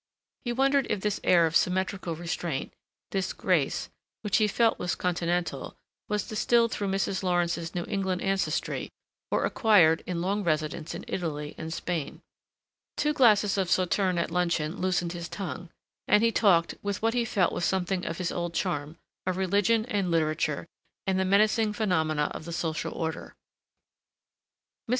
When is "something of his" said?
17.63-18.31